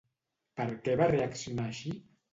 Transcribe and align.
Per 0.59 0.65
què 0.87 0.95
va 1.03 1.11
reaccionar 1.13 1.67
així? 1.73 1.97